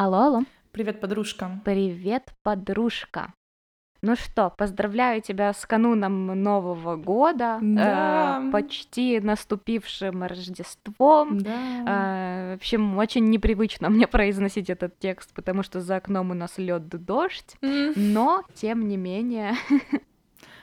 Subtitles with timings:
[0.00, 0.42] Алло, алло.
[0.70, 1.60] Привет, подружка.
[1.64, 3.32] Привет, подружка.
[4.00, 8.40] Ну что, поздравляю тебя с кануном Нового года, Да.
[8.46, 11.38] э, почти наступившим Рождеством.
[11.40, 11.50] Да.
[11.88, 16.58] Э, в общем, очень непривычно мне произносить этот текст, потому что за окном у нас
[16.58, 17.56] лед дождь.
[17.60, 19.54] М, Но, тем не менее,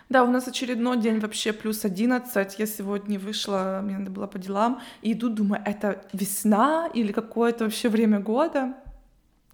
[0.08, 2.58] Да, у нас очередной день вообще плюс 11.
[2.60, 7.66] Я сегодня вышла, мне надо было по делам, и иду, думаю, это весна или какое-то
[7.66, 8.76] вообще время года.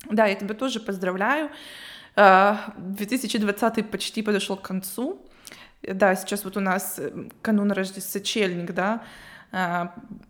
[0.10, 1.50] Да, я тебя тоже поздравляю.
[2.16, 5.26] Э, 2020 почти подошел к концу.
[5.84, 9.04] Э, Да, сейчас вот у нас э, канун Рождества, сочельник, да,
[9.52, 9.88] э,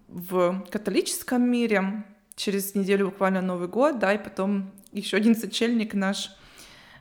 [0.08, 2.04] в католическом мире.
[2.36, 6.32] Через неделю буквально Новый год, да, и потом еще один сочельник наш,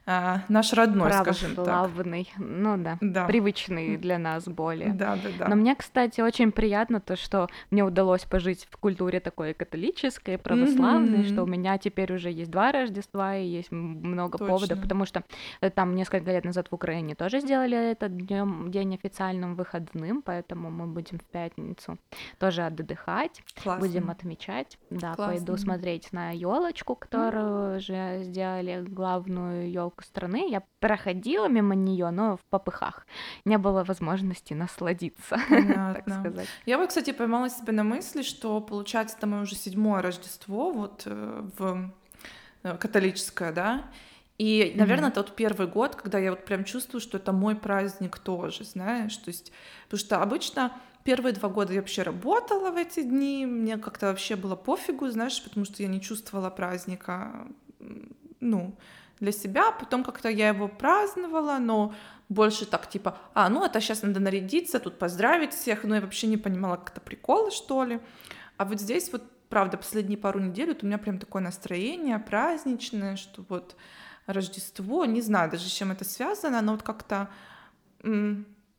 [0.06, 1.64] э, наш родной, скажем так.
[1.64, 3.26] православный, ну да, Да.
[3.26, 4.92] привычный для нас более.
[4.92, 5.48] Да, да, да.
[5.48, 11.18] Но мне, кстати, очень приятно то, что мне удалось пожить в культуре такой католической, православной,
[11.18, 11.24] Мгм.
[11.26, 14.82] что у меня теперь уже есть два Рождества и есть много поводов, Точно.
[14.82, 15.22] потому что
[15.60, 20.70] э, там несколько лет назад в Украине тоже сделали этот днем, день официальным выходным, поэтому
[20.70, 21.98] мы будем в пятницу
[22.38, 23.86] тоже отдыхать, Классно.
[23.86, 24.78] будем отмечать.
[24.90, 25.56] Да, пойду Классно.
[25.58, 30.50] смотреть на елочку, которую же сделали главную елку страны.
[30.50, 33.06] Я проходила мимо нее, но в попыхах.
[33.44, 36.20] Не было возможности насладиться, так Понятно.
[36.20, 36.48] сказать.
[36.66, 41.02] Я вот, кстати, поймала себя на мысли, что, получается, это мое уже седьмое Рождество вот
[41.06, 41.90] э, в
[42.62, 43.84] э, католическое, да,
[44.40, 48.18] и, наверное, это вот первый год, когда я вот прям чувствую, что это мой праздник
[48.18, 49.52] тоже, знаешь, то есть,
[49.84, 50.72] потому что обычно
[51.04, 55.44] первые два года я вообще работала в эти дни, мне как-то вообще было пофигу, знаешь,
[55.44, 57.48] потому что я не чувствовала праздника,
[58.40, 58.78] ну,
[59.20, 61.94] для себя, потом как-то я его праздновала, но
[62.28, 66.26] больше так типа, а, ну это сейчас надо нарядиться, тут поздравить всех, но я вообще
[66.26, 68.00] не понимала, как это приколы, что ли.
[68.56, 73.16] А вот здесь вот, правда, последние пару недель вот у меня прям такое настроение праздничное,
[73.16, 73.76] что вот
[74.26, 77.28] Рождество, не знаю даже с чем это связано, но вот как-то,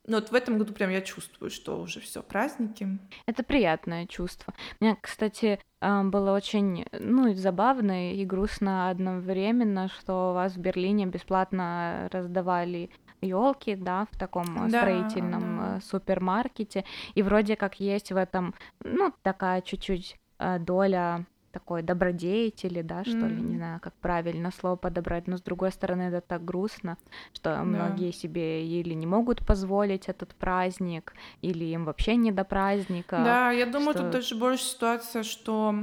[0.06, 2.98] м, ну вот в этом году прям я чувствую, что уже все праздники.
[3.26, 4.52] Это приятное чувство.
[4.80, 11.06] Мне, кстати, а, было очень, ну, забавно и грустно одновременно, что у вас в Берлине
[11.06, 15.76] бесплатно раздавали елки, да, в таком э, Да, строительном да.
[15.76, 22.82] э, супермаркете, и вроде как есть в этом, ну, такая чуть-чуть э, доля такой добродетели,
[22.82, 26.44] да, что ли, не знаю, как правильно слово подобрать, но с другой стороны это так
[26.44, 26.96] грустно,
[27.34, 31.12] что многие себе или не могут позволить этот праздник,
[31.42, 33.16] или им вообще не до праздника.
[33.24, 35.74] Да, я думаю, что- тут даже больше ситуация, что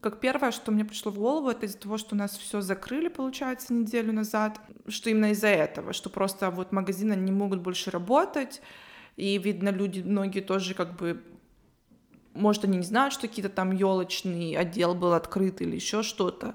[0.00, 3.74] как первое, что мне пришло в голову, это из-за того, что нас все закрыли, получается,
[3.74, 8.62] неделю назад, что именно из-за этого, что просто вот магазины не могут больше работать,
[9.16, 11.22] и видно, люди многие тоже как бы
[12.36, 16.54] может, они не знают, что какие-то там елочный отдел был открыт или еще что-то.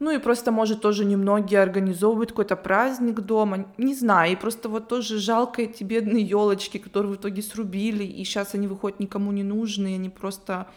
[0.00, 4.88] Ну и просто, может, тоже немногие организовывают какой-то праздник дома, не знаю, и просто вот
[4.88, 9.42] тоже жалко эти бедные елочки, которые в итоге срубили, и сейчас они выходят никому не
[9.42, 10.68] нужны, они просто,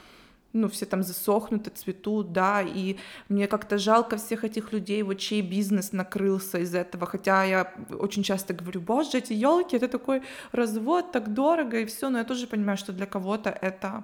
[0.53, 2.97] ну, все там засохнут, цветут, да, и
[3.29, 8.23] мне как-то жалко всех этих людей, вот чей бизнес накрылся из этого, хотя я очень
[8.23, 10.21] часто говорю, боже, эти елки, это такой
[10.51, 14.03] развод, так дорого, и все, но я тоже понимаю, что для кого-то это,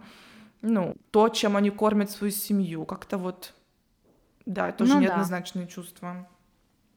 [0.62, 3.54] ну, то, чем они кормят свою семью, как-то вот,
[4.46, 5.06] да, тоже Ну да.
[5.06, 6.28] неоднозначные чувства.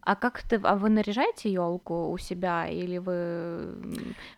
[0.04, 3.76] А как ты, а вы наряжаете елку у себя или вы,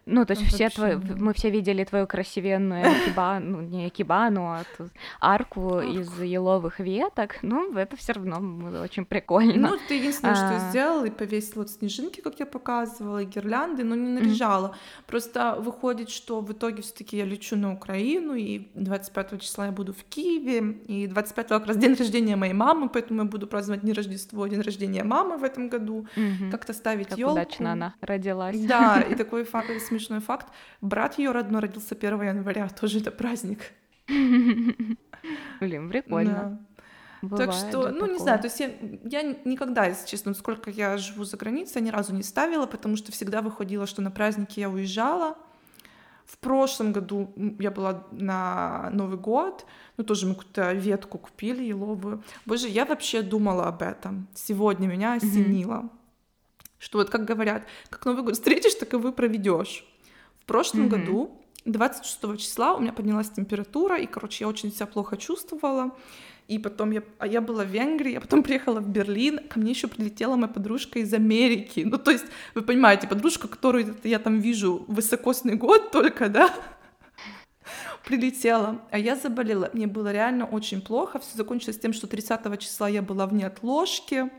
[0.04, 1.18] ну то есть все Вообще твои, нет.
[1.18, 7.74] мы все видели твою красивенную экибану, не экибану, а ту арку из еловых веток, ну
[7.78, 9.70] это все равно было очень прикольно.
[9.70, 10.52] Ну, это единственное, что А.
[10.52, 14.76] я сделала, и повесила вот снежинки, как я показывала, и гирлянды, но не наряжала.
[15.06, 19.72] Просто выходит, что в итоге все таки я лечу на Украину, и 25 числа я
[19.72, 23.82] буду в Киеве, и 25 как раз день рождения моей мамы, поэтому я буду праздновать
[23.82, 26.50] не Рождество, а день рождения мамы в этом году, Мгм.
[26.50, 27.32] как-то ставить Как елку.
[27.34, 28.58] удачно она родилась.
[28.60, 30.48] Да, и такой фа- смешной факт.
[30.80, 33.60] Брат ее родной родился 1 января, тоже это праздник.
[35.60, 36.32] Блин, прикольно.
[36.32, 36.58] Да.
[37.22, 38.18] Бывает Так что, ну, не такое.
[38.18, 38.70] знаю, то есть я,
[39.04, 43.12] я никогда, если честно, сколько я живу за границей, ни разу не ставила, потому что
[43.12, 45.38] всегда выходило, что на праздники я уезжала.
[46.24, 49.66] В прошлом году я была на Новый год,
[49.96, 52.22] ну, тоже мы какую-то ветку купили еловую.
[52.46, 54.26] Боже, я вообще думала об этом.
[54.34, 55.90] Сегодня меня осенило.
[56.78, 59.84] Что вот, как говорят, как Новый год встретишь, так и вы проведешь.
[60.40, 60.88] В прошлом Мгм.
[60.90, 65.90] году, 26 числа, у меня поднялась температура, и, короче, я очень себя плохо чувствовала.
[66.46, 69.70] И потом я, а я была в Венгрии, я потом приехала в Берлин, ко мне
[69.70, 71.84] еще прилетела моя подружка из Америки.
[71.86, 76.50] Ну, то есть, вы понимаете, подружка, которую я там вижу высокосный год только, да?
[78.04, 79.70] прилетела, а я заболела.
[79.72, 81.18] Мне было реально очень плохо.
[81.18, 84.30] Все закончилось тем, что 30 числа я была в неотложке,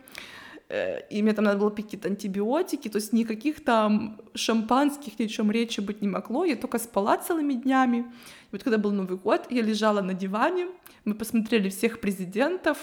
[0.70, 5.26] э, и мне там надо было пить какие-то антибиотики, то есть никаких там шампанских, ни
[5.26, 7.98] о чем речи быть не могло, я только спала целыми днями.
[7.98, 8.04] И
[8.52, 10.68] вот когда был Новый год, я лежала на диване,
[11.06, 12.78] мы посмотрели всех президентов,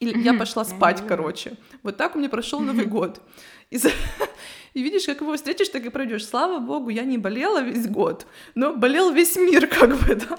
[0.00, 1.56] и я пошла спать, короче.
[1.82, 3.20] Вот так у меня прошел Новый год.
[3.70, 3.78] И,
[4.74, 6.26] и видишь, как его встретишь, так и пройдешь.
[6.26, 10.38] Слава богу, я не болела весь год, но болел весь мир, как бы, да.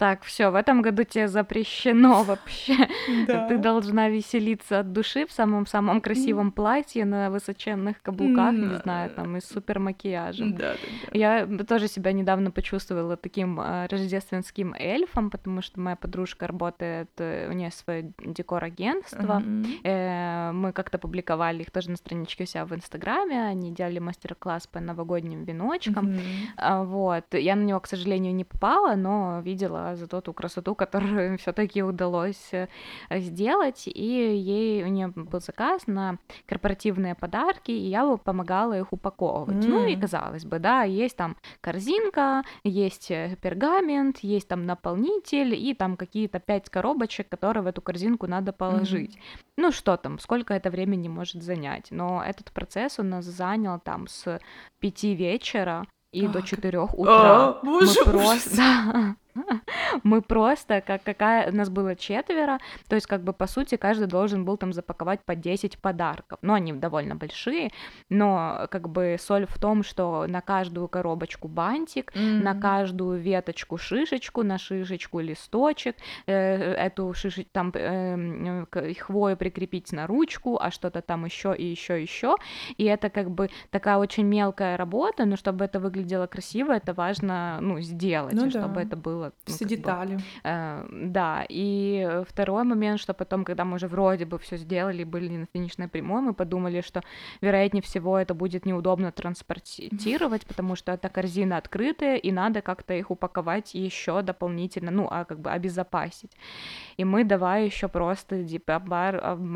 [0.00, 2.88] Так, все, в этом году тебе запрещено вообще.
[3.26, 9.36] Ты должна веселиться от души в самом-самом красивом платье на высоченных каблуках, не знаю, там,
[9.36, 10.56] и супер макияжем.
[10.56, 11.18] Да, да.
[11.18, 17.48] Я тоже себя недавно почувствовала таким э, рождественским эльфом, потому что моя подружка работает, э,
[17.50, 19.42] у нее свое декор-агентство.
[19.84, 24.66] Э, мы как-то публиковали их тоже на страничке у себя в Инстаграме, они делали мастер-класс
[24.66, 26.18] по новогодним веночкам.
[26.56, 26.84] Uh-huh.
[26.84, 27.24] Вот.
[27.32, 32.50] Я на него, к сожалению, не попала, но видела за ту красоту, которую все-таки удалось
[32.52, 32.68] э,
[33.10, 33.86] сделать.
[33.86, 39.64] И ей у нее был заказ на корпоративные подарки, и я помогала их упаковывать.
[39.64, 39.68] Mm.
[39.68, 45.74] Ну и казалось бы, да, есть там корзинка, есть э, пергамент, есть там наполнитель и
[45.74, 49.16] там какие-то пять коробочек, которые в эту корзинку надо положить.
[49.16, 49.20] Mm.
[49.56, 51.88] Ну что там, сколько это времени может занять?
[51.90, 54.40] Но этот процесс у нас занял там с
[54.78, 57.12] пяти вечера и до четырех утра.
[57.12, 59.16] А, боже, мы просто,
[60.02, 61.50] Мы просто, как какая...
[61.52, 65.34] Нас было четверо, то есть, как бы, по сути, каждый должен был там запаковать по
[65.34, 66.38] 10 подарков.
[66.42, 67.70] Ну, они довольно большие,
[68.08, 72.42] но, как бы, соль в том, что на каждую коробочку бантик, mm-hmm.
[72.42, 78.66] на каждую веточку шишечку, на шишечку листочек, э, эту шишечку, там, э,
[78.98, 82.36] хвою прикрепить на ручку, а что-то там еще и еще еще.
[82.76, 87.58] И это, как бы, такая очень мелкая работа, но чтобы это выглядело красиво, это важно,
[87.60, 88.82] ну, сделать, ну, чтобы да.
[88.82, 89.32] это было было.
[89.46, 90.16] Ну, все детали.
[90.16, 95.04] Бы, э, да, и второй момент, что потом, когда мы уже вроде бы все сделали,
[95.04, 97.02] были на финишной прямой, мы подумали, что
[97.40, 103.10] вероятнее всего это будет неудобно транспортировать, потому что эта корзина открытая, и надо как-то их
[103.10, 106.32] упаковать еще дополнительно, ну, а как бы обезопасить.
[106.96, 108.76] И мы давай еще просто типа,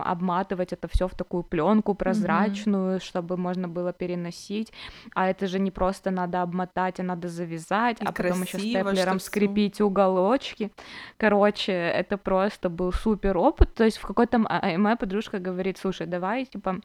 [0.05, 3.05] обматывать это все в такую пленку прозрачную, mm-hmm.
[3.05, 4.73] чтобы можно было переносить.
[5.15, 9.21] А это же не просто надо обмотать, а надо завязать, и а потом еще степлером
[9.21, 10.71] скрепить лепить уголочки.
[11.17, 13.75] Короче, это просто был супер опыт.
[13.75, 14.45] То есть в какой-то...
[14.49, 16.81] А, моя подружка говорит, слушай, давай, типа,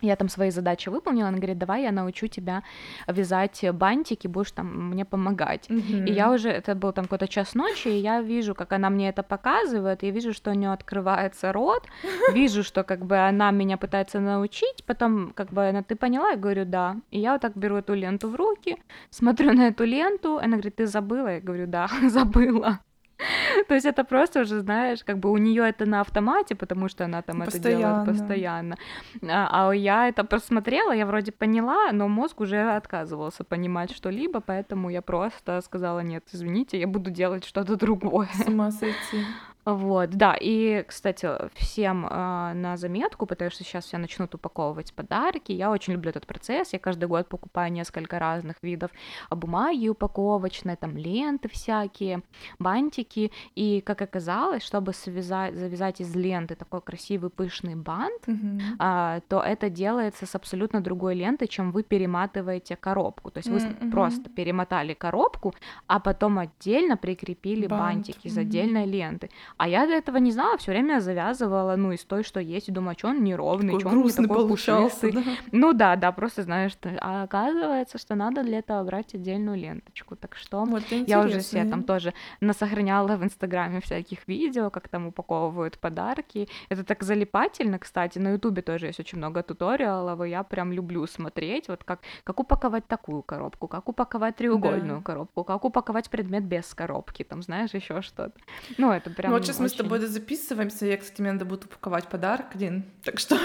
[0.00, 2.62] я там свои задачи выполнила, она говорит, давай я научу тебя
[3.06, 5.68] вязать бантики, будешь там мне помогать.
[5.68, 6.08] Mm-hmm.
[6.08, 9.08] И я уже, это был там какой-то час ночи, и я вижу, как она мне
[9.08, 11.86] это показывает, я вижу, что у нее открывается рот,
[12.32, 16.30] вижу, что как бы она меня пытается научить, потом как бы она, ты поняла?
[16.30, 16.96] Я говорю, да.
[17.10, 18.76] И я вот так беру эту ленту в руки,
[19.10, 21.28] смотрю на эту ленту, она говорит, ты забыла?
[21.34, 22.80] Я говорю, да, забыла.
[23.68, 27.04] То есть это просто уже, знаешь, как бы у нее это на автомате, потому что
[27.04, 27.68] она там постоянно.
[27.68, 28.76] это делает постоянно.
[29.22, 34.90] А, а я это просмотрела, я вроде поняла, но мозг уже отказывался понимать что-либо, поэтому
[34.90, 38.28] я просто сказала, нет, извините, я буду делать что-то другое.
[38.34, 39.24] С ума сойти.
[39.64, 45.52] Вот, да, и, кстати, всем э, на заметку, потому что сейчас все начнут упаковывать подарки,
[45.52, 48.90] я очень люблю этот процесс, я каждый год покупаю несколько разных видов
[49.30, 52.22] бумаги упаковочной, там ленты всякие,
[52.58, 59.18] бантики, и, как оказалось, чтобы связать, завязать из ленты такой красивый пышный бант, mm-hmm.
[59.18, 63.58] э, то это делается с абсолютно другой лентой, чем вы перематываете коробку, то есть вы
[63.58, 63.90] mm-hmm.
[63.90, 65.54] просто перемотали коробку,
[65.86, 67.82] а потом отдельно прикрепили Бант.
[67.82, 68.90] бантики из отдельной mm-hmm.
[68.90, 72.68] ленты, а я до этого не знала, все время завязывала, ну, из той, что есть,
[72.68, 75.12] и думаю, а что он неровный, что он не такой пушистый.
[75.12, 75.22] Да?
[75.52, 76.96] Ну да, да, просто знаешь, что...
[77.00, 80.14] а оказывается, что надо для этого брать отдельную ленточку.
[80.16, 85.08] Так что вот я уже все там тоже насохраняла в Инстаграме всяких видео, как там
[85.08, 86.48] упаковывают подарки.
[86.68, 88.18] Это так залипательно, кстати.
[88.18, 92.38] На Ютубе тоже есть очень много туториалов, и я прям люблю смотреть, вот как, как
[92.38, 95.04] упаковать такую коробку, как упаковать треугольную да.
[95.04, 98.38] коробку, как упаковать предмет без коробки, там, знаешь, еще что-то.
[98.76, 100.86] Ну, это прям ну, сейчас мы с тобой записываемся.
[100.86, 103.36] Я, кстати, мне надо будет упаковать подарок один, так что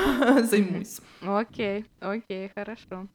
[0.43, 1.00] займусь.
[1.21, 3.07] Окей, окей, хорошо.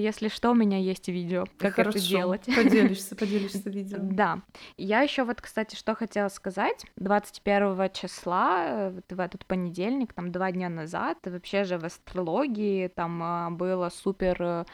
[0.00, 1.98] Если что, у меня есть видео, как Хорошо.
[1.98, 2.44] это делать.
[2.46, 3.98] Поделишься, поделишься видео.
[4.00, 4.40] Да.
[4.76, 6.84] Я еще вот, кстати, что хотела сказать.
[6.96, 13.22] 21 числа, вот в этот понедельник, там два дня назад, вообще же в астрологии там
[13.22, 14.64] а, было супер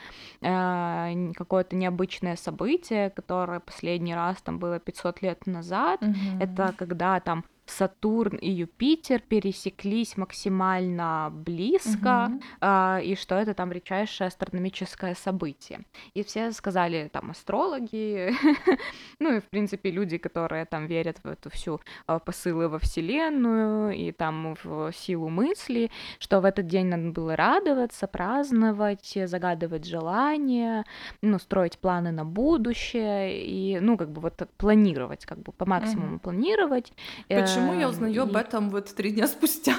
[0.41, 6.03] э, какое-то необычное событие, которое последний раз там было 500 лет назад.
[6.03, 6.41] Угу.
[6.41, 12.43] Это когда там Сатурн и Юпитер пересеклись максимально близко, Мгм.
[12.61, 15.81] а, и что это там редчайшее астрономическое событие.
[16.15, 18.31] И все сказали, там, астрологи,
[19.21, 23.93] ну и, в принципе, люди, которые там верят в эту всю а, посылы во Вселенную
[23.95, 30.85] и там в силу мысли, что в этот день надо было радоваться, праздновать, загадывать желания,
[31.23, 36.07] ну, строить планы на будущее и, ну, как бы вот планировать, как бы по максимуму
[36.13, 36.19] Мгм.
[36.21, 36.93] планировать.
[37.29, 39.77] Почему я Эм, узнаю об этом вот три дня спустя?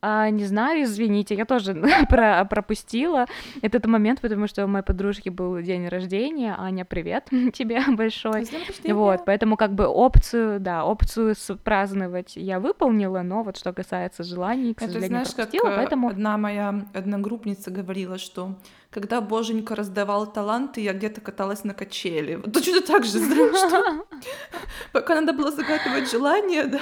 [0.00, 1.74] А, не знаю, извините, я тоже
[2.08, 3.26] про- пропустила
[3.62, 6.54] этот момент, потому что у моей подружки был день рождения.
[6.58, 8.46] Аня, привет тебе большой.
[8.84, 11.34] Вот, поэтому как бы опцию, да, опцию
[11.64, 15.76] праздновать я выполнила, но вот что касается желаний, к Это сожалению, знаешь, как пропустила, э,
[15.76, 18.56] поэтому одна моя одногруппница говорила, что
[18.90, 22.36] когда Боженька раздавал таланты, я где-то каталась на качели.
[22.36, 24.06] Вот точно так же, знаешь, что
[24.92, 26.80] пока надо было загадывать желание, да.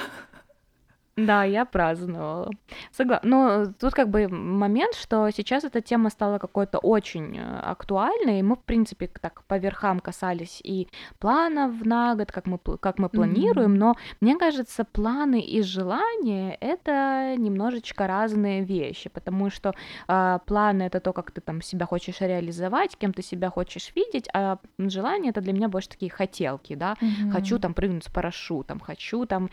[1.17, 2.51] Да, я праздновала.
[2.93, 3.29] Согласна.
[3.29, 8.43] Но тут как бы момент, что сейчас эта тема стала какой-то очень э, актуальной, и
[8.43, 13.09] мы, в принципе, так по верхам касались и планов на год, как мы, как мы
[13.09, 13.79] планируем, Мгм.
[13.79, 19.73] но мне кажется, планы и желания— это немножечко разные вещи, потому что
[20.09, 24.29] а, планы— это то, как ты там себя хочешь реализовать, кем ты себя хочешь видеть,
[24.35, 26.97] а желания— это для меня больше такие хотелки, да,
[27.33, 29.49] хочу там прыгнуть с парашютом, хочу там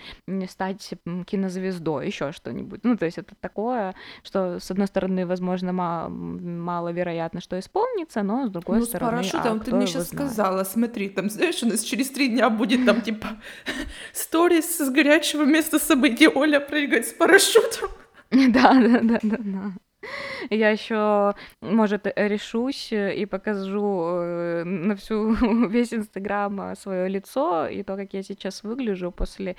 [0.49, 2.79] стать м, кинозвездой, еще что-нибудь.
[2.83, 3.93] Ну, то есть это такое,
[4.23, 8.89] что, с одной стороны, возможно, ма- м, маловероятно, что исполнится, но с другой Ну, с
[8.89, 10.31] стороны, парашютом а ты мне сейчас знает.
[10.31, 13.27] сказала, смотри, там, знаешь, у нас через три дня будет там, типа,
[14.13, 17.89] сторис с горячего места событий, Оля прыгает с парашютом.
[18.31, 19.71] Да, да, да, да, да.
[20.49, 25.33] Я еще, может, э, решусь э, и покажу э, на всю
[25.67, 29.55] весь Инстаграм свое лицо и то, как я сейчас выгляжу после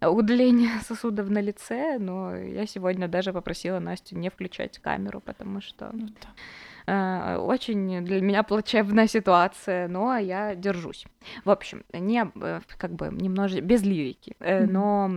[0.00, 5.90] удаления сосудов на лице, но я сегодня даже попросила Настю не включать камеру, потому что
[5.92, 6.28] Ну да.
[6.90, 11.06] Э, очень для меня плачевная ситуация, но я держусь.
[11.44, 15.10] В общем, не э, как бы немножко без лирики, э, но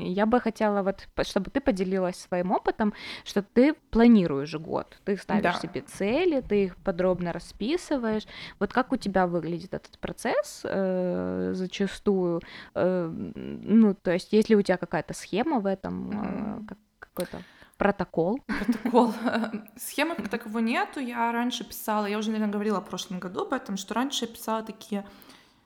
[0.00, 2.92] я бы хотела вот, чтобы ты поделилась своим опытом,
[3.24, 5.52] что ты планируешь год, ты ставишь Да.
[5.60, 8.26] себе цели, ты их подробно расписываешь.
[8.58, 12.40] Вот как у тебя выглядит этот процесс э, зачастую?
[12.74, 17.38] Э, ну, то есть, есть ли у тебя какая-то схема в этом, э, как- какой-то
[17.82, 18.38] протокол?
[18.46, 19.12] Протокол.
[19.76, 21.00] Схемы как таковой нету.
[21.00, 24.30] Я раньше писала, я уже, наверное, говорила в прошлом году об этом, что раньше я
[24.30, 25.04] писала такие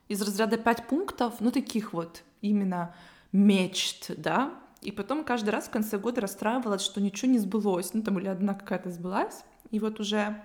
[0.08, 2.94] из разряда пять пунктов, ну, таких вот именно
[3.32, 8.02] мечт, да, и потом каждый раз в конце года расстраивалась, что ничего не сбылось, ну,
[8.02, 10.40] там или одна какая-то сбылась, и вот уже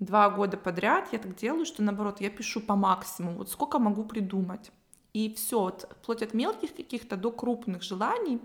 [0.00, 4.04] два года подряд я так делаю, что наоборот, я пишу по максимуму, вот сколько могу
[4.04, 4.70] придумать.
[5.14, 8.40] И все, вплоть от мелких каких-то до крупных желаний.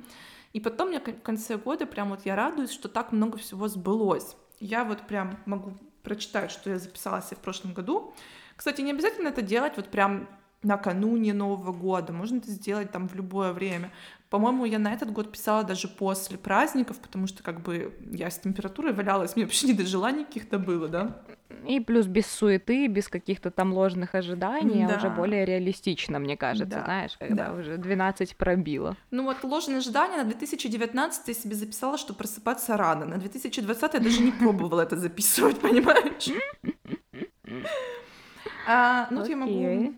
[0.53, 4.35] И потом я в конце года прям вот я радуюсь, что так много всего сбылось.
[4.59, 8.13] Я вот прям могу прочитать, что я записала себе в прошлом году.
[8.55, 10.27] Кстати, не обязательно это делать вот прям
[10.63, 12.11] накануне Нового года.
[12.11, 13.91] Можно это сделать там в любое время.
[14.29, 18.39] По-моему, я на этот год писала даже после праздников, потому что как бы я с
[18.39, 21.21] температурой валялась, мне вообще не до желаний каких-то было, да?
[21.67, 25.15] И плюс без суеты, без каких-то там ложных ожиданий, а уже Да.
[25.15, 27.53] более реалистично, мне кажется, Да, знаешь, когда да.
[27.53, 28.95] уже 12 пробило.
[29.11, 33.05] Ну вот ложные ожидания на 2019 я себе записала, что просыпаться рано.
[33.05, 36.29] На 2020 я даже не пробовала это записывать, понимаешь?
[38.67, 39.93] А, ну, я могу...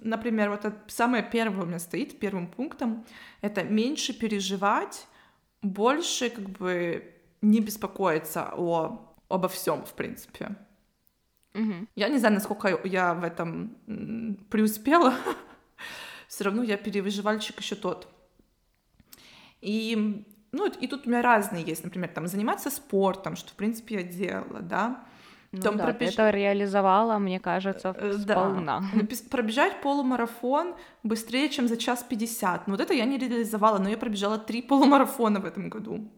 [0.00, 3.04] Например, вот самое первое у меня стоит, первым пунктом,
[3.40, 5.06] это меньше переживать,
[5.62, 10.56] больше как бы не беспокоиться о, обо всем, в принципе.
[11.54, 11.88] Мгм.
[11.96, 13.76] Я не знаю, насколько я в этом
[14.50, 15.14] преуспела.
[16.28, 18.08] Все равно я переживальщик еще тот.
[19.60, 23.96] И, ну, и тут у меня разные есть, например, там заниматься спортом, что, в принципе,
[23.96, 25.04] я делала, да.
[25.54, 28.34] Ну Там да, пробеж- это реализовала, мне кажется, Э, да.
[28.34, 28.82] сполна.
[28.94, 32.66] Напис- Пробежать полумарафон быстрее, чем за час пятьдесят.
[32.66, 36.10] Ну, вот это я не реализовала, но я пробежала три полумарафона в этом году.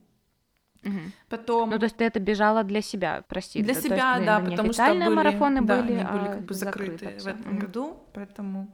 [0.84, 1.12] Мгм.
[1.28, 1.70] Потом...
[1.70, 3.62] Ну, то есть ты это бежала для себя, прости.
[3.62, 6.44] Для то себя, есть да, потому что были, марафоны да, были, они были а как
[6.44, 7.30] бы закрыты в всё.
[7.30, 7.58] этом Мгм.
[7.58, 8.68] году, поэтому...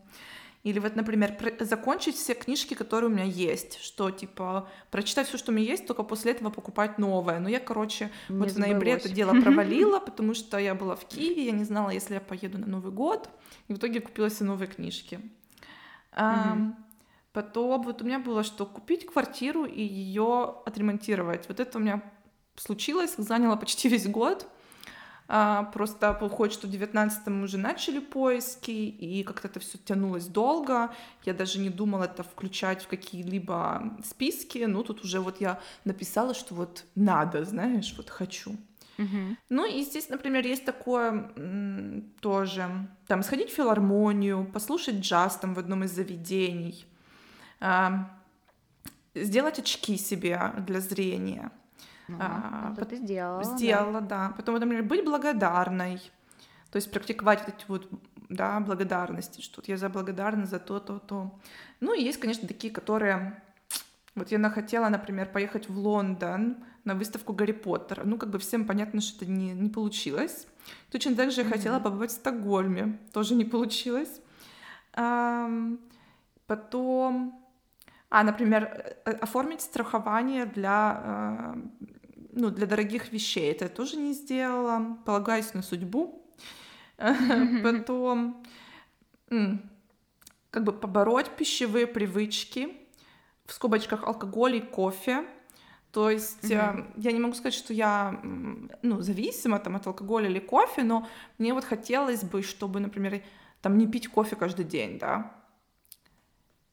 [0.63, 5.39] Или вот, например, про- закончить все книжки, которые у меня есть, что, типа, прочитать все,
[5.39, 7.39] что у меня есть, только после этого покупать новое.
[7.41, 11.07] Но я, короче, Не вот в ноябре это дело провалила, потому что я была в
[11.07, 13.31] Киеве, я не знала, если я поеду на Новый год,
[13.69, 15.21] и в итоге купила себе новые книжки.
[16.15, 16.77] Мгм.
[17.33, 21.47] Потом вот у меня было, что купить квартиру и ее отремонтировать.
[21.49, 22.03] Вот это у меня
[22.57, 24.47] случилось, заняло почти весь год.
[25.33, 30.93] А, просто выходит, что в 19-м уже начали поиски, и как-то это все тянулось долго.
[31.25, 34.65] Я даже не думала это включать в какие-либо списки.
[34.67, 38.57] Ну, тут уже вот я написала, что вот надо, знаешь, вот хочу.
[39.49, 41.33] Ну и здесь, например, есть такое
[42.21, 46.85] тоже, там, сходить в филармонию, послушать джаз там в одном из заведений,
[49.15, 51.51] сделать очки себе для зрения.
[52.09, 53.57] Ну, А, это ты сделала, да.
[53.57, 54.35] Сделала, да.
[54.37, 56.01] Потом, например, быть благодарной,
[56.71, 57.89] то есть практиковать вот эти вот,
[58.29, 61.39] да, благодарности, что вот я за благодарна за то, то, то.
[61.81, 63.43] Ну и есть, конечно, такие, которые...
[64.17, 68.03] Вот я хотела, например, поехать в Лондон на выставку Гарри Поттера.
[68.05, 70.49] Ну, как бы всем понятно, что это не, не получилось.
[70.91, 72.99] Точно так же я хотела побывать в Стокгольме.
[73.13, 74.21] Тоже не получилось.
[74.95, 75.79] Ам,
[76.47, 77.37] потом...
[78.11, 78.65] А, например,
[79.05, 81.61] э, оформить страхование для, э,
[82.33, 83.53] ну, для дорогих вещей.
[83.53, 84.99] Это я тоже не сделала.
[85.05, 86.23] Полагаюсь на судьбу.
[87.63, 88.45] Потом
[90.51, 92.77] как бы побороть пищевые привычки,
[93.47, 95.25] в скобочках алкоголь и кофе.
[95.93, 96.93] То есть э, Мгм.
[96.97, 98.21] я не могу сказать, что я
[98.83, 101.07] ну, зависима там, от алкоголя или кофе, но
[101.39, 103.23] мне вот хотелось бы, чтобы, например,
[103.61, 105.33] там не пить кофе каждый день, да.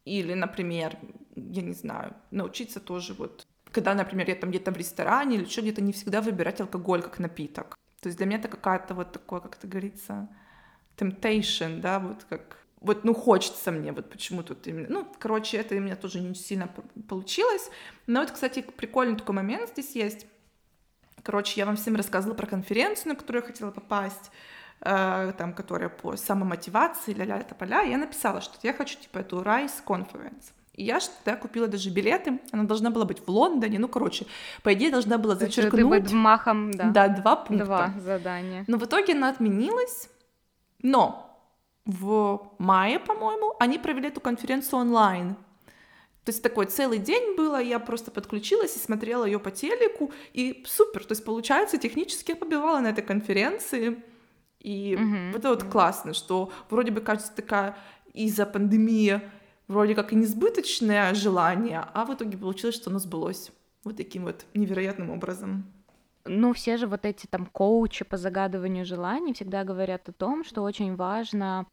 [0.07, 0.97] Или, например,
[1.35, 5.61] я не знаю, научиться тоже вот, когда, например, я там где-то в ресторане или что
[5.61, 7.75] где-то не всегда выбирать алкоголь как напиток.
[8.01, 10.29] То есть для меня это какая-то вот такое, как это говорится,
[10.97, 14.87] temptation, да, вот как вот, ну, хочется мне, вот почему тут именно...
[14.87, 16.69] Ну, короче, это у меня тоже не сильно
[17.09, 17.71] получилось.
[18.05, 20.27] Но вот, кстати, прикольный такой момент здесь есть.
[21.23, 24.31] Короче, я вам всем рассказывала про конференцию, на которую я хотела попасть,
[24.81, 27.83] э, там, которая по самомотивации, ля-ля, тополя.
[27.83, 30.53] Я написала, что я хочу, типа, эту Rise Conference.
[30.73, 32.39] И я ж тогда купила даже билеты.
[32.51, 33.79] Она должна была быть в Лондоне.
[33.79, 34.27] Ну, короче,
[34.61, 36.11] по идее, должна была это ты бы зачеркнуть...
[36.13, 37.65] махом, да, Да, два пункта.
[37.65, 38.63] два задания.
[38.67, 40.09] Но в итоге она отменилась.
[40.83, 41.23] Но
[41.85, 45.35] в мае, по-моему, они провели эту конференцию онлайн.
[46.25, 50.63] То есть такой целый день было, я просто подключилась и смотрела ее по телеку, и
[50.67, 51.05] супер.
[51.05, 54.03] То есть, получается, технически я побивала на этой конференции.
[54.59, 55.31] И Мгм.
[55.31, 57.77] вот это вот классно, что вроде бы кажется такая
[58.13, 59.21] из-за пандемии
[59.67, 63.51] вроде как и несбыточное желание, а в итоге получилось, что оно сбылось
[63.83, 65.65] вот таким вот невероятным образом.
[66.25, 70.63] Ну, все же вот эти там коучи по загадыванию желаний всегда говорят о том, что
[70.63, 71.67] очень важно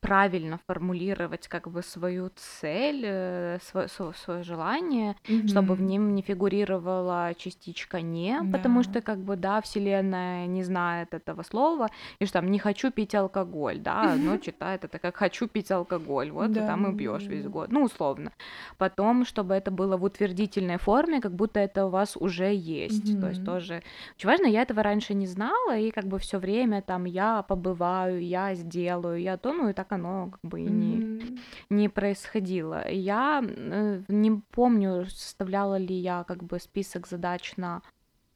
[0.00, 7.34] правильно формулировать как бы свою цель, э, свое, свое желание, чтобы в нем не фигурировала
[7.36, 8.82] частичка «не», потому Да.
[8.82, 11.88] что как бы, да, Вселенная не знает этого слова,
[12.20, 16.30] и что там «не хочу пить алкоголь», да, но читает это как «хочу пить алкоголь»,
[16.30, 18.32] вот, и Да, там и пьешь да, весь год, ну, условно.
[18.78, 23.28] Потом, чтобы это было в утвердительной форме, как будто это у вас уже есть, то
[23.28, 23.82] есть тоже
[24.16, 28.22] очень важно, я этого раньше не знала, и как бы все время там я побываю,
[28.24, 31.38] я сделаю, я то, ну и так оно как бы и не, Мгм.
[31.70, 32.88] не происходило.
[32.88, 37.82] Я э, не помню, составляла ли я как бы список задач на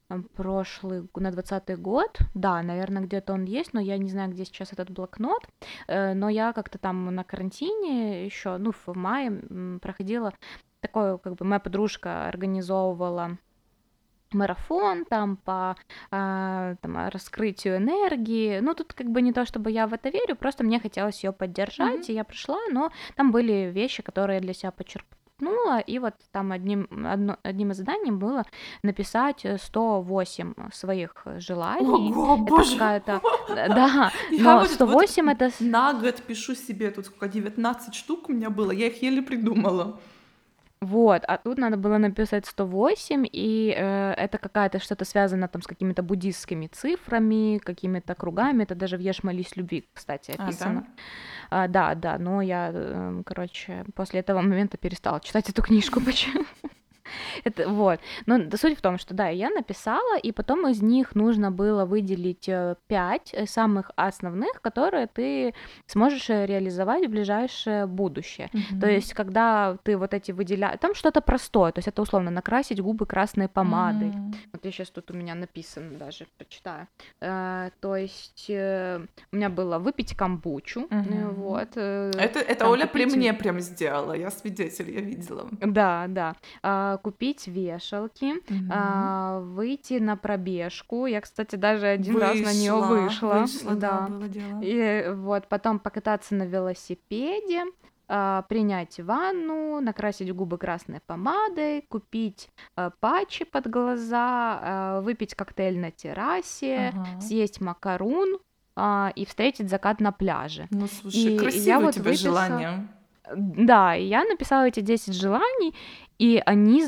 [0.09, 2.19] э, прошлый, на двадцатый год.
[2.35, 5.47] Да, наверное, где-то он есть, но я не знаю, где сейчас этот блокнот.
[5.87, 9.31] Э, Но я как-то там на карантине еще, ну, в мае
[9.81, 10.33] проходила
[10.81, 13.37] такое, как бы моя подружка организовывала
[14.33, 15.75] марафон там по
[16.11, 18.59] а, там, раскрытию энергии.
[18.59, 21.31] Ну, тут как бы не то, чтобы я в это верю, просто мне хотелось ее
[21.31, 22.05] поддержать, Мгм.
[22.07, 26.51] и я пришла, но там были вещи, которые я для себя подчеркнула, и вот там
[26.51, 28.43] одним, одно, одним из заданий было
[28.83, 31.85] написать э, 108 своих желаний.
[32.13, 32.73] Ого, Это боже.
[32.73, 33.21] какая-то...
[33.49, 35.53] Да, Я но вот- 108 вот это...
[35.63, 39.99] На год пишу себе, тут сколько, 19 штук у меня было, я их еле придумала.
[40.83, 45.67] Вот, а тут надо было написать 108, и э, это какая-то что-то связано там с
[45.67, 50.81] какими-то буддистскими цифрами, какими-то кругами, это даже в «Ешь, молись, люби», кстати, А, описано.
[50.81, 51.63] да?
[51.63, 56.01] А, да, да, но я, э, короче, после этого момента перестала читать эту книжку.
[56.05, 56.45] Почему?
[57.43, 57.99] Это вот.
[58.25, 61.85] Но да, суть в том, что да, я написала, и потом из них нужно было
[61.85, 65.53] выделить э, пять э, самых основных, которые ты
[65.87, 68.49] сможешь э, реализовать в ближайшее будущее.
[68.53, 68.89] То Мгм.
[68.89, 73.05] есть, когда ты вот эти выделяешь, там что-то простое, то есть это условно накрасить губы
[73.05, 74.09] красной помадой.
[74.09, 74.33] Мгм.
[74.53, 76.87] Вот я сейчас тут у меня написано даже, прочитаю.
[77.21, 81.33] Э, то есть э, у меня было выпить камбучу, э, Мгм.
[81.35, 81.69] вот.
[81.75, 85.47] э, Это, это Оля при купить- мне прям сделала, я свидетель, я видела.
[85.61, 86.35] Да, да.
[86.61, 88.33] А, купить вешалки,
[88.69, 91.05] а, выйти на пробежку.
[91.05, 93.39] Я, кстати, даже один раз на нее Вышла, вышла.
[93.41, 94.09] вышла, да.
[94.61, 97.65] И вот потом покататься на велосипеде,
[98.07, 105.79] а, принять ванну, накрасить губы красной помадой, купить а, патчи под глаза, а, выпить коктейль
[105.79, 107.21] на террасе, Ага.
[107.21, 108.37] съесть макарун
[108.75, 110.67] а, и встретить закат на пляже.
[110.71, 112.87] Ну, слушай, И красивое я у вот тебя выписала, желание.
[113.35, 115.73] Да, и я написала эти 10 желаний,
[116.19, 116.83] и они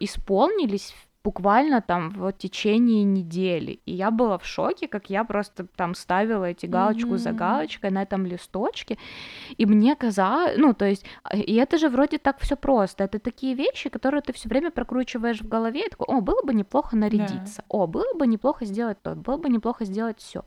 [0.00, 0.94] исполнились
[1.26, 3.80] буквально там в течение недели.
[3.88, 7.38] И я была в шоке, как я просто там ставила эти галочку за Мгм.
[7.38, 8.96] галочкой на этом листочке.
[9.58, 13.04] И мне казалось, ну, то есть, а, и это же вроде так все просто.
[13.04, 16.54] Это такие вещи, которые ты все время прокручиваешь в голове, и такой, о, было бы
[16.54, 20.42] неплохо нарядиться, о, было бы неплохо сделать то, было бы неплохо сделать все.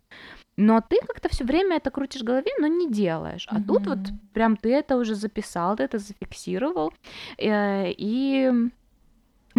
[0.57, 3.47] Но ты как-то все время это крутишь в голове, но не делаешь.
[3.49, 3.99] А тут вот
[4.33, 6.91] прям ты это уже записал, ты это зафиксировал,
[7.37, 8.51] э, и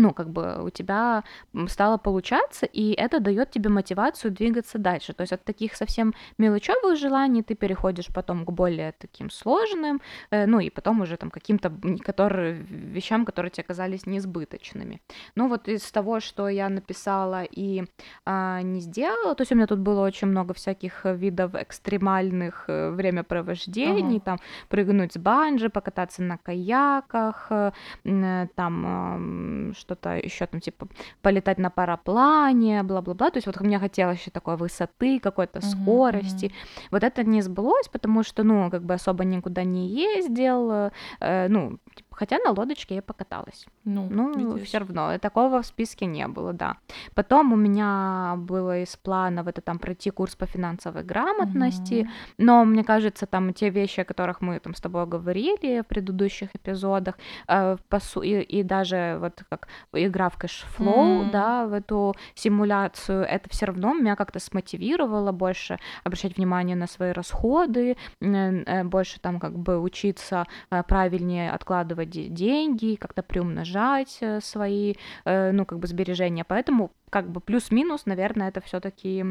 [0.01, 1.23] ну, как бы у тебя
[1.69, 5.13] стало получаться, и это дает тебе мотивацию двигаться дальше.
[5.13, 10.47] То есть от таких совсем мелочевых желаний ты переходишь потом к более таким сложным, э,
[10.47, 11.73] ну и потом уже там каким-то
[12.05, 12.55] которые,
[12.95, 15.01] вещам, которые тебе казались несбыточными.
[15.37, 17.85] Ну вот из того, что я написала и
[18.25, 22.65] а, не сделала, то есть у меня тут было очень много всяких э, видов экстремальных
[22.69, 24.25] э, времяпровождений, Ага.
[24.25, 27.73] там прыгнуть с банджи, покататься на каяках, э,
[28.05, 30.87] э, там ам, что-то еще там типа
[31.23, 33.31] полетать на параплане, бла-бла-бла.
[33.31, 36.47] То есть вот мне хотелось еще такой высоты, какой-то скорости.
[36.47, 36.55] мгм.
[36.93, 41.79] Вот это не сбылось, потому что, ну, как бы особо никуда не ездил, э, ну,
[41.97, 43.67] типа, хотя на лодочке я покаталась.
[43.85, 46.77] Ну, Ну, все равно, э, такого в списке не было, да.
[47.15, 52.11] Потом у меня было из планов это там пройти курс по финансовой грамотности, Мгм.
[52.39, 56.49] но мне кажется, там те вещи, о которых мы там с тобой говорили в предыдущих
[56.55, 57.15] эпизодах,
[57.49, 61.31] э, по су- и, и даже вот как игра в Cashflow, М.
[61.31, 67.13] да, в эту симуляцию, это все равно меня как-то смотивировало больше обращать внимание на свои
[67.13, 74.41] расходы, н- э, больше там как бы учиться э, правильнее откладывать деньги, как-то приумножать э,
[74.41, 74.95] свои,
[75.25, 76.45] э, ну, как бы сбережения.
[76.45, 79.25] Поэтому как бы плюс-минус, наверное, это все-таки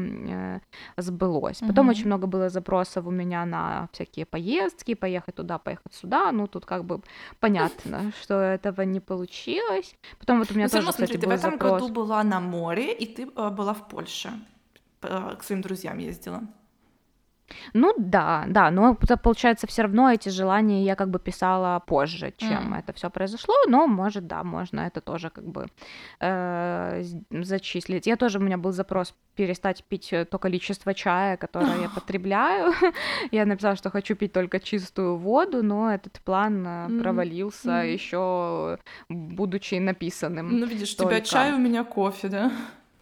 [0.96, 1.58] сбылось.
[1.60, 1.88] Потом Мгм.
[1.90, 6.32] очень много было запросов у меня на всякие поездки, поехать туда, поехать сюда.
[6.32, 7.00] Ну, тут как бы
[7.40, 9.94] понятно, что этого не получилось.
[10.18, 11.80] Потом вот у меня всё тоже, равно, кстати, смотри, ты в был этом запрос.
[11.82, 14.30] году была на море, и ты э, была в Польше.
[15.02, 16.42] Э, К своим друзьям ездила.
[17.72, 22.72] Ну да, да, но получается все равно эти желания я как бы писала позже, чем
[22.72, 22.74] М.
[22.74, 25.66] это все произошло, но может, да, можно это тоже как бы
[26.20, 28.06] э, зачислить.
[28.06, 32.72] Я тоже, у меня был запрос перестать пить э, то количество чая, которое я потребляю.
[33.32, 39.74] Я написала, что хочу пить только чистую воду, но этот план э, провалился еще будучи
[39.76, 40.60] написанным.
[40.60, 42.52] Ну, видишь, у тебя чай, у меня кофе, да?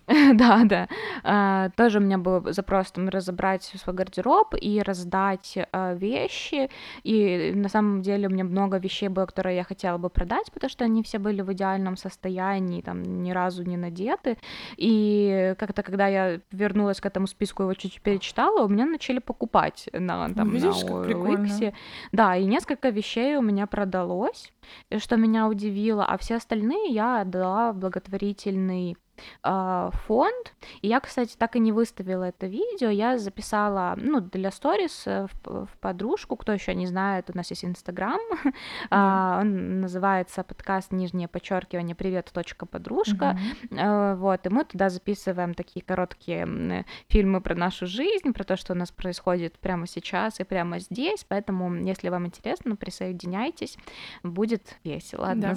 [0.35, 0.89] Да, да.
[1.23, 6.71] А, Тоже у меня был запрос там разобрать свой гардероб и раздать а, вещи.
[7.03, 10.71] И на самом деле у меня много вещей было, которые я хотела бы продать, потому
[10.71, 14.39] что они все были в идеальном состоянии, там ни разу не надеты.
[14.77, 19.89] И как-то, когда я вернулась к этому списку, его чуть-чуть перечитала, у меня начали покупать
[19.93, 20.91] на, там, Видишь, на.
[20.91, 21.75] OLX.
[22.13, 24.53] Да, и несколько вещей у меня продалось,
[24.99, 28.97] что меня удивило, а все остальные я отдала в благотворительный
[29.43, 30.55] а, фонд.
[30.83, 32.89] И я, кстати, так и не выставила это видео.
[32.91, 36.37] Я записала, ну, для сторис э, в, в подружку.
[36.37, 38.21] Кто еще не знает, у нас есть Инстаграм.
[38.91, 43.39] А, Он называется подкаст нижнее подчеркивание привет точка подружка.
[43.71, 43.79] Мгм.
[43.79, 48.73] Э, Вот, и мы туда записываем такие короткие фильмы про нашу жизнь, про то, что
[48.73, 51.25] у нас происходит прямо сейчас и прямо здесь.
[51.29, 53.77] Поэтому, если вам интересно, присоединяйтесь,
[54.23, 55.49] будет весело, Да.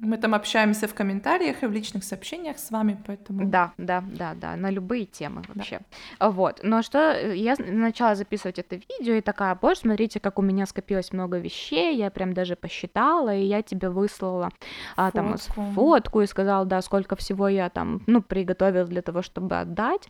[0.00, 3.46] Мы там общаемся в комментариях и в личных сообщениях с вами, поэтому...
[3.46, 5.80] Да, да, да, да, на любые темы вообще.
[6.18, 10.38] А Вот, но что э, я начала записывать это видео и такая, боже, смотрите, как
[10.38, 14.50] у меня скопилось много вещей, я прям даже посчитала, и я тебе выслала
[14.96, 19.60] а, там фотку и сказала, да, сколько всего я там, ну, приготовила для того, чтобы
[19.60, 20.08] отдать.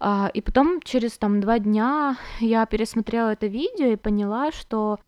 [0.00, 4.98] А, и потом через там два дня я пересмотрела это видео и поняла, что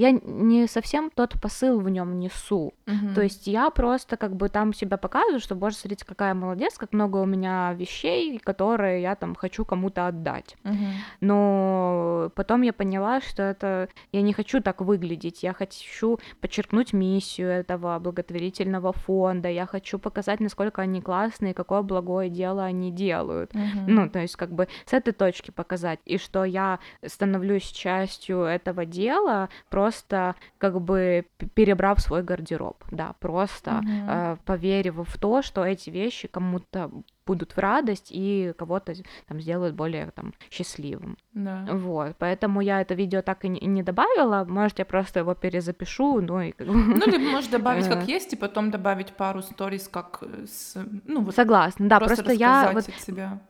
[0.00, 2.72] я не совсем тот посыл в нем несу.
[2.86, 3.14] Мгм.
[3.14, 6.94] То есть я просто как бы там себя показываю, что, боже, смотрите, какая молодец, как
[6.94, 10.56] много у меня вещей, которые я там хочу кому-то отдать.
[10.64, 10.92] Мгм.
[11.20, 17.50] Но потом я поняла, что это я не хочу так выглядеть, я хочу подчеркнуть миссию
[17.50, 23.52] этого благотворительного фонда, я хочу показать, насколько они классные, какое благое дело они делают.
[23.52, 23.84] Мгм.
[23.86, 28.86] Ну, то есть, как бы с этой точки показать, и что я становлюсь частью этого
[28.86, 34.06] дела просто просто как бы перебрав свой гардероб, да, просто mm-hmm.
[34.08, 36.90] э, поверив в то, что эти вещи кому-то
[37.26, 38.92] будут в радость и кого-то
[39.28, 41.16] там сделают более там счастливым.
[41.32, 41.66] Да.
[41.72, 46.40] Вот, поэтому я это видео так и не, добавила, может я просто его перезапишу, ну
[46.40, 51.22] и Ну ты можешь добавить как есть и потом добавить пару сториз как с, ну
[51.22, 51.34] вот.
[51.34, 53.40] Согласна, да, просто, просто я вот себя.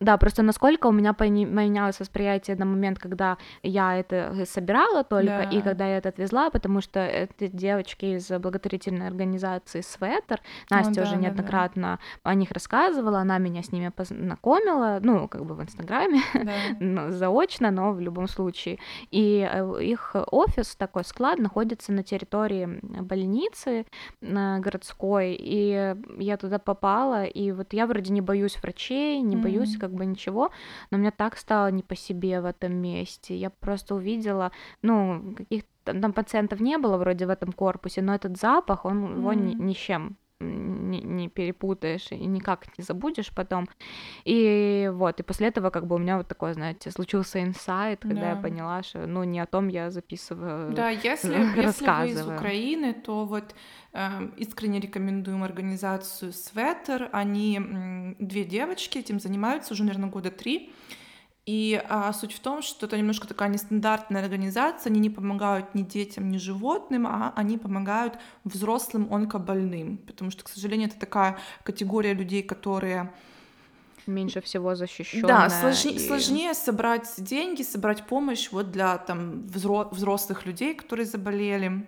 [0.00, 5.50] Да, просто насколько у меня поменялось восприятие на момент, когда я это собирала только, да.
[5.50, 10.94] и когда я это отвезла, потому что это девочки из благотворительной организации Светер, Настя о,
[10.94, 12.30] да, уже неоднократно да.
[12.30, 16.20] о них рассказывала, она меня с ними познакомила, ну, как бы в Инстаграме,
[16.80, 17.10] да.
[17.12, 18.80] заочно, но в любом случае.
[19.12, 23.86] И э, их офис, такой склад, находится на территории больницы
[24.20, 29.40] городской, и я туда попала, и вот я вроде не боюсь врачей, не mm-hmm.
[29.42, 30.50] боюсь как бы ничего,
[30.90, 33.36] но мне так стало не по себе в этом месте.
[33.36, 34.50] Я просто увидела,
[34.82, 39.18] ну, каких там пациентов не было вроде в этом корпусе, но этот запах, он mm.
[39.18, 43.68] его ни, ни с чем не, не перепутаешь и никак не забудешь потом.
[44.24, 48.20] И вот, и после этого как бы у меня вот такой, знаете, случился инсайт, когда
[48.20, 48.30] да.
[48.30, 52.94] я поняла, что, ну, не о том я записываю, Да, если, если вы из Украины,
[52.94, 53.54] то вот
[53.92, 57.08] э, искренне рекомендуем организацию Светер.
[57.12, 60.72] Они, две девочки этим занимаются уже, наверное, года три.
[61.46, 65.82] И а, суть в том, что это немножко такая нестандартная организация, они не помогают ни
[65.82, 72.14] детям, ни животным, а они помогают взрослым онкобольным, потому что, к сожалению, это такая категория
[72.14, 73.12] людей, которые
[74.06, 75.28] меньше всего защищенная.
[75.28, 75.84] Да, слож...
[75.84, 75.98] и...
[75.98, 81.86] сложнее собрать деньги, собрать помощь вот для там взрослых людей, которые заболели.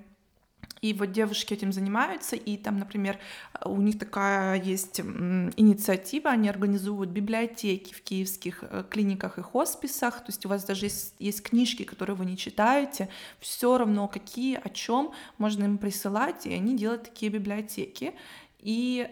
[0.87, 3.19] И вот девушки этим занимаются, и там, например,
[3.65, 10.29] у них такая есть инициатива, они организуют библиотеки в киевских э, клиниках и хосписах, то
[10.29, 13.09] есть у вас даже есть, есть книжки, которые вы не читаете,
[13.41, 18.15] все равно какие, о чем можно им присылать, и они делают такие библиотеки.
[18.61, 19.09] И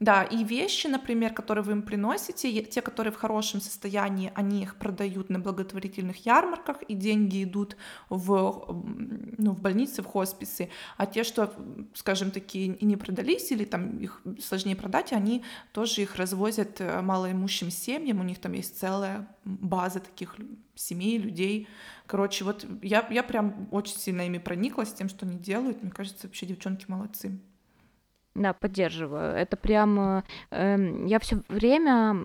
[0.00, 4.76] да, и вещи, например, которые вы им приносите, те, которые в хорошем состоянии, они их
[4.76, 7.76] продают на благотворительных ярмарках, и деньги идут
[8.08, 8.64] в,
[9.38, 10.70] ну, в больницы, в хосписы.
[10.96, 11.52] А те, что,
[11.94, 17.00] скажем, такие и не продались, или там их сложнее продать, они тоже их развозят э,
[17.00, 20.36] малоимущим семьям, у них там есть целая база таких
[20.76, 21.66] семей, людей.
[22.06, 25.82] Короче, вот я, я прям очень сильно ими прониклась тем, что они делают.
[25.82, 27.40] Мне кажется, вообще девчонки молодцы.
[28.38, 29.34] Да, поддерживаю.
[29.34, 32.24] Это прям э, я все время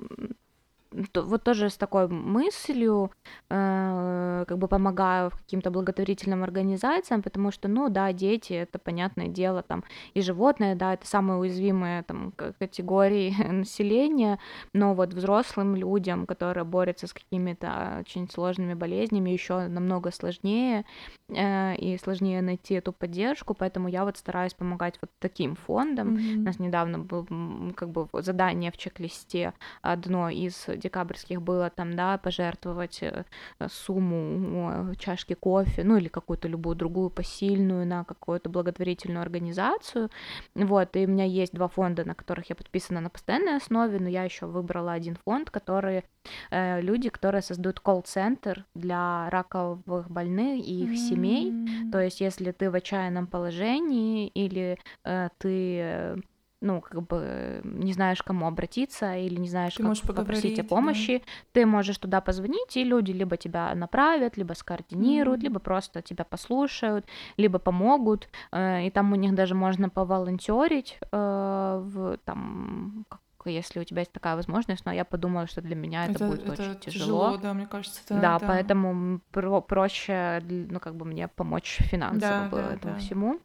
[1.15, 3.11] вот тоже с такой мыслью
[3.49, 9.63] э, как бы помогаю каким-то благотворительным организациям, потому что, ну да, дети, это понятное дело,
[9.63, 14.39] там, и животные, да, это самые уязвимые там категории населения,
[14.73, 20.85] но вот взрослым людям, которые борются с какими-то очень сложными болезнями, еще намного сложнее,
[21.29, 26.15] э, и сложнее найти эту поддержку, поэтому я вот стараюсь помогать вот таким фондам.
[26.15, 26.35] Mm-hmm.
[26.37, 27.27] У нас недавно был
[27.75, 33.23] как бы задание в чек-листе одно из декабрьских было там, да, пожертвовать э,
[33.67, 40.09] сумму чашки кофе, ну или какую-то любую другую посильную на какую-то благотворительную организацию.
[40.55, 44.09] Вот, и у меня есть два фонда, на которых я подписана на постоянной основе, но
[44.09, 46.03] я еще выбрала один фонд, который
[46.51, 51.09] э, люди, которые создают колл-центр для раковых больных и их mm-hmm.
[51.09, 51.91] семей.
[51.91, 56.15] То есть, если ты в отчаянном положении или э, ты э,
[56.63, 61.17] ну, как бы не знаешь, кому обратиться или не знаешь, ты как попросить о помощи,
[61.17, 61.23] да.
[61.51, 65.43] ты можешь туда позвонить, и люди либо тебя направят, либо скоординируют, mm-hmm.
[65.43, 67.05] либо просто тебя послушают,
[67.37, 73.05] либо помогут, э, и там у них даже можно поволонтерить э, в там
[73.45, 76.43] если у тебя есть такая возможность, но я подумала, что для меня это, это будет
[76.43, 77.31] это очень тяжело.
[77.31, 77.37] тяжело.
[77.37, 78.15] Да, мне кажется, да.
[78.15, 78.47] Да, да.
[78.47, 82.99] поэтому про- проще, ну как бы мне помочь финансово да, было да, этому да.
[82.99, 83.39] всему.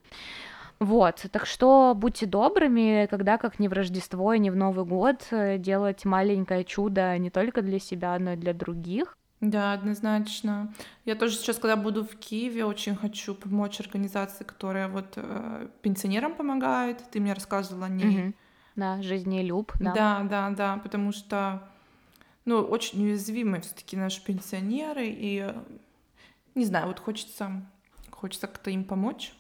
[0.80, 5.26] Вот, так что будьте добрыми, когда как не в Рождество и не в Новый год
[5.30, 9.16] э, делать маленькое чудо не только для себя, но и для других.
[9.40, 10.72] Да, однозначно.
[11.04, 16.34] Я тоже сейчас, когда буду в Киеве, очень хочу помочь организации, которая вот э, пенсионерам
[16.34, 17.02] помогает.
[17.10, 18.26] Ты мне рассказывала о ней.
[18.26, 18.34] Угу.
[18.76, 19.92] Да, жизнелюб, да.
[19.92, 21.68] Да, да, да, потому что,
[22.44, 25.52] ну, очень уязвимы все-таки наши пенсионеры, и
[26.54, 27.64] не знаю, вот хочется,
[28.10, 29.32] хочется как-то им помочь.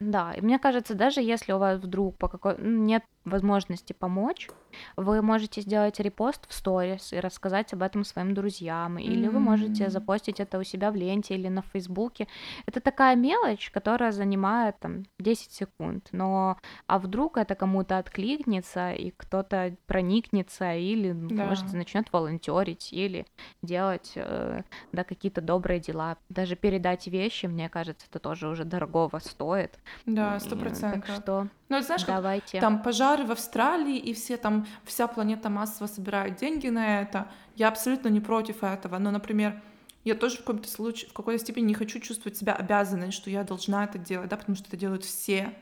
[0.00, 4.48] Да, и мне кажется, даже если у вас вдруг по какой нет возможности помочь,
[4.96, 9.90] вы можете сделать репост в сторис и рассказать об этом своим друзьям, или вы можете
[9.90, 12.28] запостить это у себя в ленте или на Фейсбуке.
[12.66, 19.10] Это такая мелочь, которая занимает там 10 секунд, но а вдруг это кому-то откликнется, и
[19.16, 21.46] кто-то проникнется, или, Да.
[21.46, 23.26] может, начнет волонтерить, или
[23.62, 24.62] делать, э,
[24.92, 26.16] да, какие-то добрые дела.
[26.28, 29.78] Даже передать вещи, мне кажется, это тоже уже дорогого стоит.
[30.04, 31.14] Да, сто Так процентов.
[31.16, 32.60] что Ну, знаешь, как давайте.
[32.60, 32.82] там
[33.16, 37.28] пожары в Австралии, и все там, вся планета массово собирает деньги на это.
[37.56, 38.98] Я абсолютно не против этого.
[38.98, 39.62] Но, например,
[40.04, 43.42] я тоже в каком-то случае, в какой-то степени не хочу чувствовать себя обязанной, что я
[43.44, 45.52] должна это делать, да, потому что это делают все.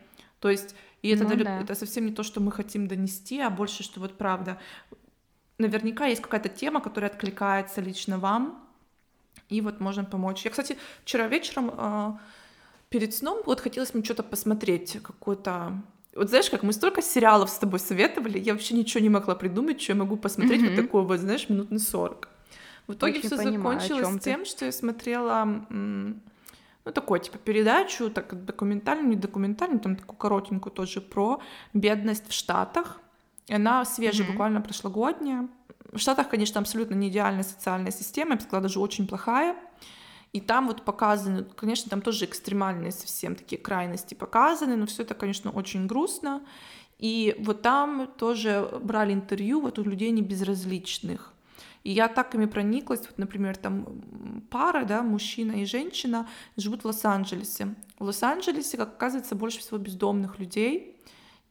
[0.41, 1.61] То есть, и это, Ну далё- да.
[1.61, 4.59] это совсем не то, что мы хотим донести, а больше, что вот правда.
[5.59, 8.61] Наверняка есть какая-то тема, которая откликается лично вам,
[9.49, 10.45] и вот можно помочь.
[10.45, 12.19] Я, кстати, вчера вечером а,
[12.89, 15.81] перед сном вот хотелось мне что-то посмотреть, какой-то...
[16.15, 19.81] Вот знаешь, как мы столько сериалов с тобой советовали, я вообще ничего не могла придумать,
[19.81, 20.83] что я могу посмотреть вот Мгм.
[20.87, 22.29] такое вот, знаешь, минут на 40.
[22.87, 24.25] В итоге все закончилось чём ты.
[24.31, 30.73] тем, что я смотрела, ну, такой, типа, передачу, так, документальную, не документальную, там такую коротенькую
[30.73, 31.41] тоже про
[31.73, 33.01] бедность в Штатах.
[33.49, 34.33] И Она свежая, Мгм.
[34.33, 35.49] буквально прошлогодняя.
[35.93, 39.57] В Штатах, конечно, абсолютно не идеальная социальная система, я бы сказала, даже очень плохая.
[40.35, 45.15] И там вот показаны, конечно, там тоже экстремальные совсем такие крайности показаны, но все это,
[45.15, 46.43] конечно, очень грустно.
[46.99, 51.33] И вот там тоже брали интервью вот у людей небезразличных.
[51.85, 56.87] И я так ими прониклась, вот, например, там пара, да, мужчина и женщина живут в
[56.87, 57.77] Лос-Анджелесе.
[58.01, 60.94] В Лос-Анджелесе, как оказывается, больше всего бездомных людей,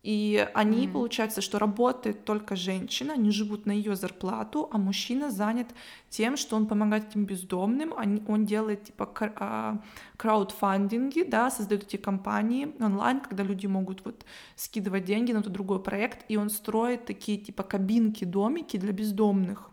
[0.03, 0.93] и они, Мгм.
[0.93, 5.67] получается, что работает только женщина, они живут на ее зарплату, а мужчина занят
[6.09, 9.77] тем, что он помогает этим бездомным, они- он делает типа а,
[10.17, 15.79] краудфандинги, да, создает эти компании онлайн, когда люди могут вот скидывать деньги на тот другой
[15.81, 19.69] проект, и он строит такие типа кабинки, домики для бездомных.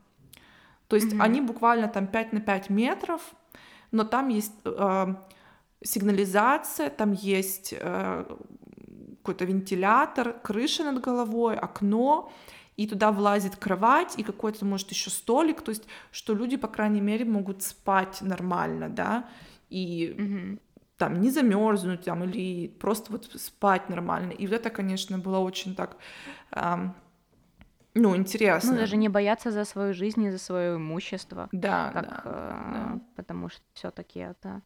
[0.87, 1.23] То есть Мгм.
[1.23, 3.21] они буквально там 5 на 5 метров,
[3.91, 5.15] но там есть э,
[5.83, 8.25] сигнализация, там есть э,
[9.31, 12.33] какой-то вентилятор, крыша над головой, окно,
[12.77, 17.01] и туда влазит кровать и какой-то, может, еще столик, то есть, что люди, по крайней
[17.01, 19.25] мере, могут спать нормально, да,
[19.71, 20.59] и Мгм.
[20.97, 24.33] там не замерзнуть там или просто вот спать нормально.
[24.33, 25.97] И вот это, конечно, было очень так,
[26.51, 26.95] ам,
[27.95, 28.73] ну, интересно.
[28.73, 32.53] Ну, даже не бояться за свою жизнь и за свое имущество, Да, как, да, э,
[32.73, 33.01] да.
[33.17, 34.63] потому что все-таки это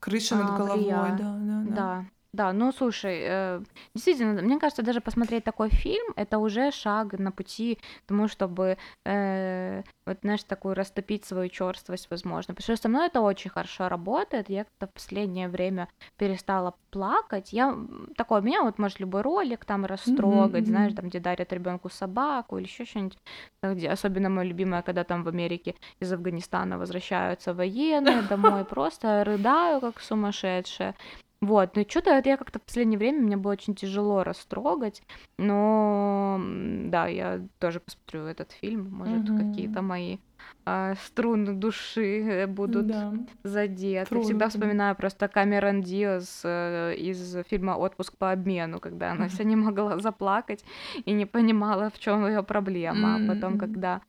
[0.00, 1.16] Крыша над а, головой, влияет.
[1.18, 1.74] да, да, да.
[1.74, 2.04] Да,
[2.38, 3.60] да, ну слушай, э,
[3.94, 8.78] действительно, мне кажется, даже посмотреть такой фильм это уже шаг на пути к тому, чтобы
[9.04, 12.54] э, вот знаешь такую растопить свою черствость, возможно.
[12.54, 14.48] Потому что со мной это очень хорошо работает.
[14.48, 17.52] Я как-то в последнее время перестала плакать.
[17.52, 21.52] Я м, такой, меня вот может любой ролик там растрогать, Мгм, знаешь, там где дарят
[21.52, 23.18] ребенку собаку или еще что-нибудь.
[23.62, 29.80] э, особенно мое любимое, когда там в Америке из Афганистана возвращаются военные домой, просто рыдаю
[29.80, 30.94] как сумасшедшая.
[31.40, 35.02] Вот, ну что-то это я как-то в последнее время мне было очень тяжело растрогать,
[35.38, 36.40] но
[36.86, 39.36] да, я тоже посмотрю этот фильм, может Мгм.
[39.38, 40.18] какие-то мои
[40.64, 43.12] а, струны души э, будут Да.
[43.44, 44.20] задеты.
[44.20, 44.48] Всегда Тронуты.
[44.48, 49.98] вспоминаю просто Камерон Диас э, из фильма «Отпуск по обмену», когда она все не могла
[49.98, 50.64] заплакать
[51.04, 53.14] и не понимала, в чем ее проблема.
[53.16, 54.00] А потом, когда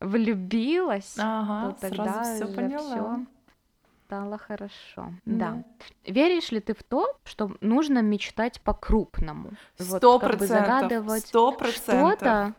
[0.00, 2.80] влюбилась, Ага, то тогда сразу все поняла.
[2.82, 3.26] все
[4.12, 5.14] стало хорошо.
[5.24, 5.50] Да.
[5.52, 5.64] Да.
[6.12, 9.52] Веришь ли ты в то, что нужно мечтать по-крупному?
[9.78, 12.54] Вот Сто бы процентов, сто процентов, что-то,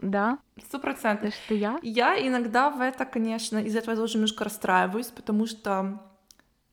[0.00, 1.32] да, сто процентов.
[1.34, 1.78] что я?
[1.82, 6.00] Я иногда в это, конечно, из-за этого тоже немножко расстраиваюсь, потому что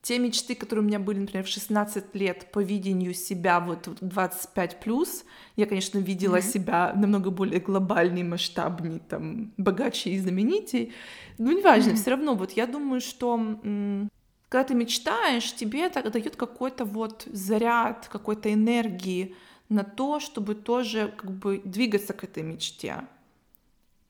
[0.02, 4.08] те мечты, которые у меня были, например, в 16 лет по видению себя вот в
[4.08, 5.24] 25 плюс,
[5.56, 6.44] я, конечно, видела Мгм.
[6.44, 10.94] себя намного более глобальней, масштабней, там, богаче и знаменитей.
[11.38, 12.02] Ну, неважно, Мгм.
[12.02, 14.10] все равно, вот я думаю, что м,
[14.50, 19.36] когда ты мечтаешь, тебе это дает какой-то вот заряд, какой-то энергии
[19.70, 22.96] на то, чтобы тоже как бы двигаться к этой мечте.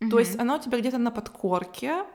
[0.10, 2.06] То есть она у тебя где-то на подкорке,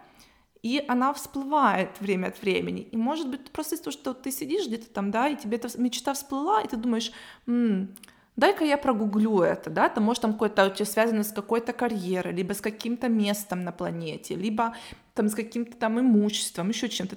[0.62, 2.83] и она всплывает время от времени.
[2.83, 5.69] И может быть просто из-за того, что ты сидишь где-то там, да, и тебе эта
[5.81, 7.12] мечта всплыла, и ты думаешь,
[7.47, 7.95] «М,
[8.37, 12.35] дай-ка я прогуглю это, да, там может там какое-то у тебя связано с какой-то карьерой,
[12.35, 14.75] либо с каким-то местом на планете, либо
[15.14, 17.16] там с каким-то там имуществом, еще чем-то.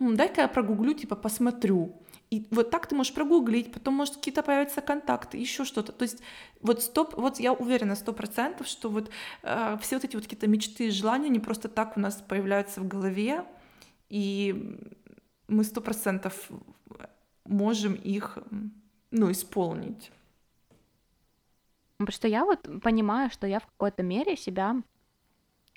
[0.00, 1.92] «М, дай-ка я прогуглю, типа посмотрю.
[2.30, 5.92] И вот так ты можешь прогуглить, потом, может, какие-то появятся контакты, еще что-то.
[5.92, 6.20] То есть
[6.60, 9.10] вот стоп, вот я уверена сто процентов, что вот
[9.42, 12.80] э, все вот эти вот какие-то мечты и желания, не просто так у нас появляются
[12.80, 13.44] в голове,
[14.10, 14.78] и
[15.48, 16.50] мы сто процентов
[17.44, 18.38] можем их,
[19.10, 20.10] ну, исполнить.
[22.08, 24.76] Что я вот понимаю, что я в какой-то мере себя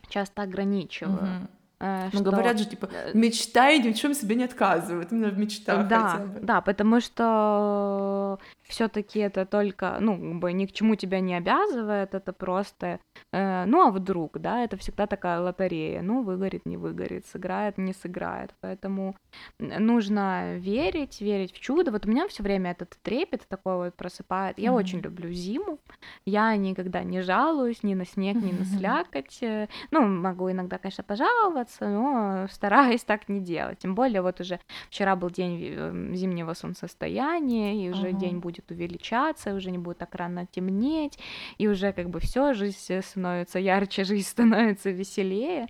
[0.10, 1.22] часто ограничиваю.
[1.22, 1.61] Мгм.
[1.82, 5.12] Э, Ну, что говорят же, типа, э, мечтай, ни в чем себе не отказывают.
[5.12, 6.40] Именно в мечтах Да, хотя бы.
[6.46, 12.14] да, потому что все-таки это только, ну, как бы ни к чему тебя не обязывает,
[12.16, 13.00] это просто,
[13.34, 17.94] э, ну, а вдруг, да, это всегда такая лотерея, ну, выгорит, не выгорит, сыграет, не
[17.94, 19.16] сыграет, поэтому
[19.60, 21.92] нужно верить, верить в чудо.
[21.92, 24.60] Вот у меня все время этот трепет такой вот просыпает.
[24.60, 25.06] Я очень Мгм.
[25.10, 25.80] люблю зиму,
[26.26, 29.40] я никогда не жалуюсь ни на снег, ни на слякоть.
[29.44, 33.80] э, Ну, могу иногда, конечно, пожаловаться, но стараюсь так не делать.
[33.80, 34.60] Тем более вот уже
[34.90, 38.18] вчера был день э, зимнего солнцестояния, и уже Ага.
[38.20, 41.18] день будет увеличаться, уже не будет так рано темнеть,
[41.58, 45.68] и уже как бы все, жизнь становится ярче, жизнь становится веселее.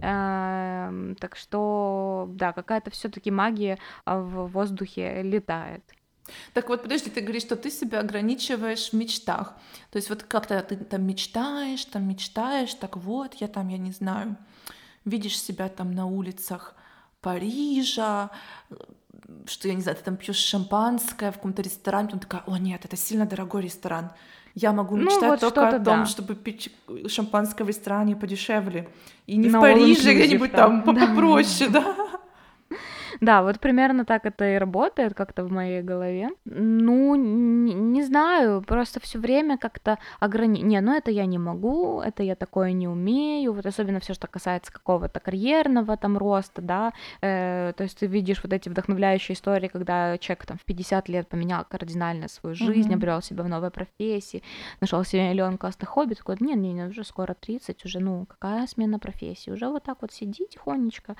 [0.00, 5.82] Эм, Так что, да, какая-то все-таки магия а, в воздухе летает.
[6.54, 9.54] Так вот, подожди, ты говоришь, что ты себя ограничиваешь в мечтах.
[9.90, 13.90] То есть вот как-то ты там мечтаешь, там мечтаешь, так вот, я там, я не
[13.90, 14.36] знаю,
[15.04, 16.74] видишь себя там на улицах
[17.20, 18.30] Парижа,
[19.46, 22.84] что, я не знаю, ты там пьешь шампанское в каком-то ресторане, потом такая, о нет,
[22.84, 24.10] это сильно дорогой ресторан.
[24.54, 26.06] Я могу Ну, мечтать вот только о что-то том, да.
[26.06, 26.70] чтобы пить
[27.06, 28.88] шампанское в ресторане подешевле.
[29.26, 31.06] И не На в Париже, где-нибудь там, там да.
[31.06, 31.96] попроще, да?
[33.22, 36.30] Да, вот примерно так это и работает как-то в моей голове.
[36.44, 40.60] Ну, не, не знаю, просто все время как-то ограни...
[40.60, 44.26] Не, ну это я не могу, это я такое не умею, вот особенно все, что
[44.26, 49.68] касается какого-то карьерного там роста, да, э, то есть ты видишь вот эти вдохновляющие истории,
[49.68, 52.94] когда человек там в 50 лет поменял кардинально свою жизнь, Мгм.
[52.96, 54.42] обрел себя в новой профессии,
[54.80, 58.66] нашел себе миллион классных хобби, такой, не, не, не, уже скоро 30, уже, ну, какая
[58.66, 61.14] смена профессии, уже вот так вот сиди тихонечко,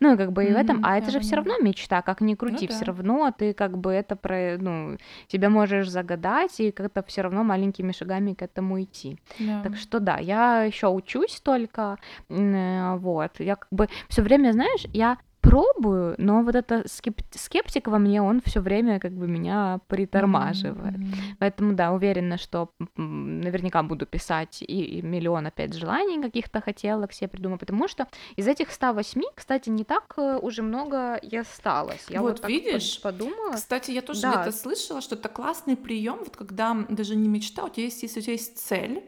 [0.00, 1.41] ну, и как бы и в этом, а это же все.
[1.42, 2.92] Равно мечта, как ни крути, Ну все да.
[2.92, 4.96] равно ты как бы это про, ну,
[5.28, 9.18] тебя можешь загадать и как-то все равно маленькими шагами к этому идти.
[9.38, 9.62] Да.
[9.62, 14.86] Так что да, я еще учусь только, э, вот, я как бы все время, знаешь,
[14.92, 19.80] я пробую, но вот это скеп- скептик во мне, он все время как бы меня
[19.88, 20.96] притормаживает.
[20.96, 21.12] Мгм.
[21.40, 27.28] Поэтому, да, уверена, что наверняка буду писать и, и миллион опять желаний каких-то хотелок себе
[27.28, 32.06] придумаю, потому что из этих 108, кстати, не так э, уже много и осталось.
[32.08, 33.00] Я вот, Вот видишь?
[33.02, 33.54] подумала.
[33.54, 34.42] Кстати, я тоже Да.
[34.42, 38.20] где-то слышала, что это классный прием, вот когда даже не мечта, у тебя есть, если
[38.20, 39.02] у тебя есть цель,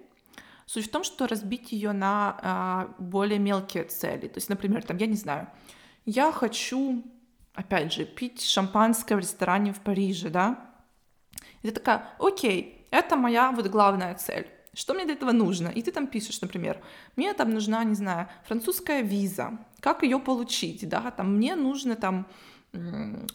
[0.66, 4.26] суть в том, что разбить ее на а, более мелкие цели.
[4.28, 5.46] То есть, например, там, я не знаю,
[6.06, 7.02] я хочу,
[7.54, 10.70] опять же, пить шампанское в ресторане в Париже, да?
[11.62, 14.46] И ты такая, окей, это моя вот главная цель.
[14.74, 15.68] Что мне для этого нужно?
[15.68, 16.82] И ты там пишешь, например,
[17.16, 19.58] мне там нужна, не знаю, французская виза.
[19.80, 21.10] Как ее получить, да?
[21.12, 22.26] Там мне нужно там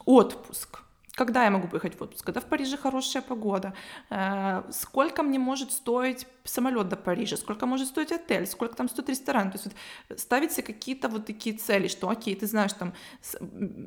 [0.06, 0.82] отпуск.
[1.20, 2.26] Когда я могу поехать в отпуск?
[2.26, 3.74] Когда в Париже хорошая погода?
[4.10, 7.36] Э, Сколько мне может стоить самолет до Парижа?
[7.36, 8.46] Сколько может стоить отель?
[8.46, 9.52] Сколько там стоит ресторан?
[9.52, 9.66] То есть
[10.08, 12.94] вот ставить себе какие-то вот такие цели, что окей, ты знаешь, там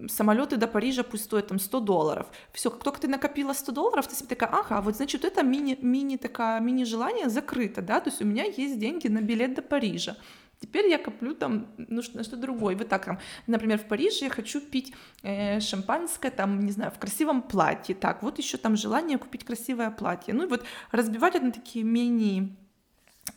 [0.09, 2.27] самолеты до Парижа пусть стоят там 100 долларов.
[2.53, 5.79] Все, как только ты накопила 100 долларов, ты себе такая, ага, вот значит, это мини,
[5.81, 9.63] мини такая, мини желание закрыто, да, то есть у меня есть деньги на билет до
[9.63, 10.17] Парижа.
[10.63, 12.77] Теперь я коплю там ну, что- на что другое.
[12.77, 16.99] Вот так там, например, в Париже я хочу пить э, шампанское, там, не знаю, в
[16.99, 17.95] красивом платье.
[17.95, 20.33] Так, вот еще там желание купить красивое платье.
[20.35, 22.57] Ну и вот разбивать это на такие мини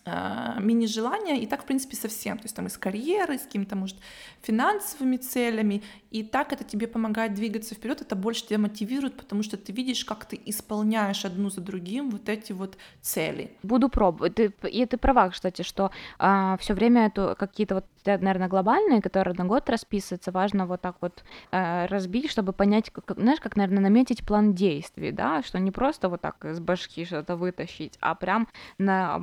[0.05, 2.37] мини-желания, и так, в принципе, со всем.
[2.37, 3.97] То есть там и с карьерой, с какими-то, может,
[4.41, 5.83] финансовыми целями.
[6.11, 10.05] И так это тебе помогает двигаться вперед, это больше тебя мотивирует, потому что ты видишь,
[10.05, 13.57] как ты исполняешь одну за другим вот эти вот цели.
[13.63, 14.35] Буду пробовать.
[14.35, 19.45] Ты, и ты права, кстати, что все время это какие-то вот, наверное, глобальные, которые на
[19.45, 24.25] год расписываются, важно вот так вот э, разбить, чтобы понять, как, знаешь, как, наверное, наметить
[24.25, 29.19] план действий, да, что не просто вот так из башки что-то вытащить, а прям, на,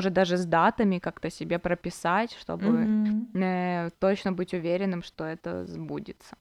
[0.00, 2.88] может, даже с датами как-то себе прописать, чтобы
[3.34, 6.36] э, точно быть уверенным, что это сбудется.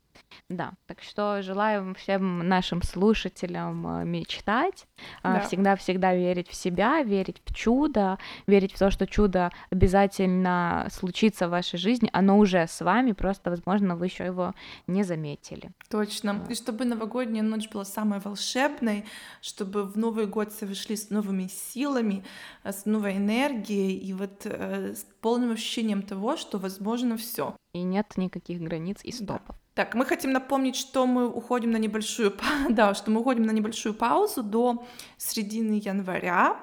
[0.50, 4.88] Да, так что желаю всем нашим слушателям э, мечтать,
[5.24, 5.40] Да.
[5.42, 8.18] всегда-всегда верить в себя, верить в чудо,
[8.48, 13.50] верить в то, что чудо обязательно случится в вашей жизни, оно уже с вами, просто,
[13.50, 14.54] возможно, вы еще его
[14.88, 15.72] не заметили.
[15.90, 16.34] Точно.
[16.34, 16.52] Вот.
[16.52, 19.06] И чтобы новогодняя ночь была самой волшебной,
[19.42, 22.24] чтобы в Новый год все вышли с новыми силами,
[22.64, 27.56] э, с новой энергией и вот э, с полным ощущением того, что возможно все.
[27.74, 29.42] И нет никаких границ и Да.
[29.80, 32.34] Так, мы хотим напомнить, что мы уходим на небольшую,
[32.70, 36.58] да, что мы уходим на небольшую паузу до середины января,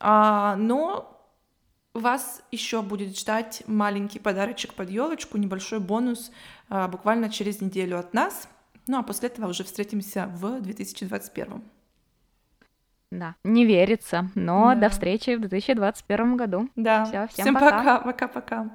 [0.00, 1.20] А, но
[1.92, 6.32] вас еще будет ждать маленький подарочек под елочку, небольшой бонус
[6.70, 8.48] а, буквально через неделю от нас.
[8.86, 11.62] Ну а после этого уже встретимся в 2021.
[13.10, 14.74] Да, не верится, но Да.
[14.74, 16.70] до встречи в 2021 году.
[16.76, 17.04] Да.
[17.04, 18.00] Всё, всем Всем пока.
[18.00, 18.70] Пока-пока.